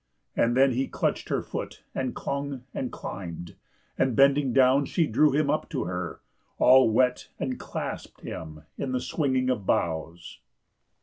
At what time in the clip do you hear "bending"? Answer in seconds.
4.15-4.51